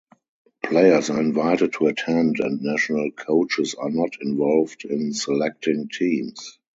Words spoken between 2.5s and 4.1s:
national coaches are